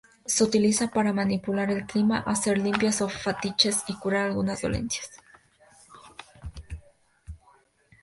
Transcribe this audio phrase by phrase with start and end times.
[0.25, 5.11] Se utiliza para manipular el clima, hacer limpias, o fetiches, y curar algunas dolencias.